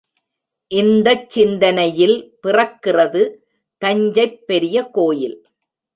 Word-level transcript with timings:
இந்தச் 0.71 1.29
சிந்தனையில் 1.29 2.15
பிறக்கிறது 2.43 3.21
தஞ்சைப் 3.81 4.39
பெரிய 4.47 4.83
கோயில். 4.89 5.37